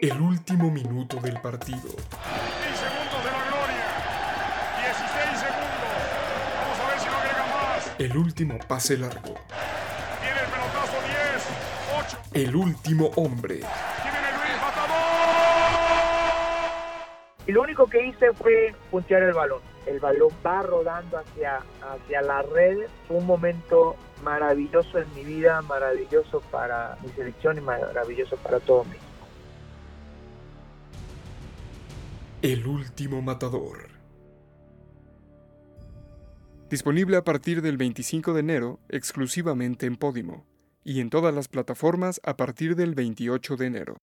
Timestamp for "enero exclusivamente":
38.38-39.86